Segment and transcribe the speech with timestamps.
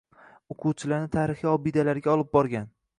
[0.55, 2.71] O‘quvchilarini tarixiy obidalariga olib brogan.